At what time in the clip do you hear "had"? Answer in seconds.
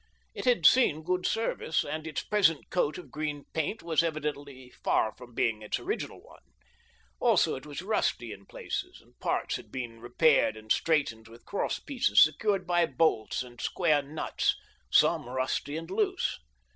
0.45-0.65, 9.57-9.71